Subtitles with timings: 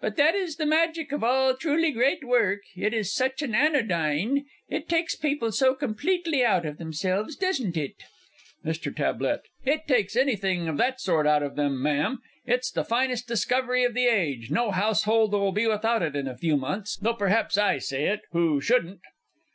[0.00, 4.46] But that is the magic of all truly great work, it is such an anodyne
[4.70, 7.92] it takes people so completely out of themselves doesn't it?
[8.64, 9.38] MR.
[9.42, 9.48] T.
[9.70, 12.20] It takes anything of that sort out of them, Ma'am.
[12.46, 16.38] It's the finest discovery of the age, no household will be without it in a
[16.38, 19.02] few months though perhaps I say it who shouldn't.